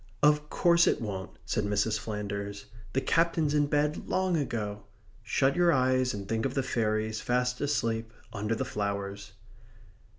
[0.23, 1.99] "Of course it won't," said Mrs.
[1.99, 2.65] Flanders.
[2.93, 4.81] "The Captain's in bed long ago.
[5.21, 9.33] Shut your eyes, and think of the fairies, fast asleep, under the flowers."